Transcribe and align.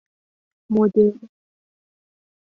مدل 0.71 1.19